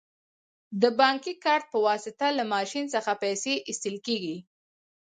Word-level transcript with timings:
د 0.81 0.83
بانکي 0.99 1.33
کارت 1.45 1.65
په 1.73 1.77
واسطه 1.87 2.27
له 2.37 2.43
ماشین 2.53 2.85
څخه 2.95 3.11
پیسې 3.23 3.53
اخیستل 3.61 3.95
کیږي. 4.07 4.37